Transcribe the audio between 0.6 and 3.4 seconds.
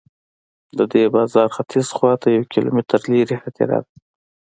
د دې بازار ختیځ خواته یو کیلومتر لرې